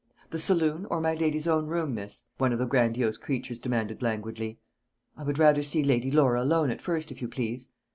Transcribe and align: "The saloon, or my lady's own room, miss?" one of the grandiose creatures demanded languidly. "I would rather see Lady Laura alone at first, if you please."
"The 0.31 0.39
saloon, 0.39 0.87
or 0.89 0.99
my 0.99 1.13
lady's 1.13 1.47
own 1.47 1.67
room, 1.67 1.93
miss?" 1.93 2.23
one 2.39 2.51
of 2.51 2.57
the 2.57 2.65
grandiose 2.65 3.17
creatures 3.17 3.59
demanded 3.59 4.01
languidly. 4.01 4.59
"I 5.15 5.21
would 5.21 5.37
rather 5.37 5.61
see 5.61 5.83
Lady 5.83 6.09
Laura 6.09 6.41
alone 6.41 6.71
at 6.71 6.81
first, 6.81 7.11
if 7.11 7.21
you 7.21 7.27
please." 7.27 7.71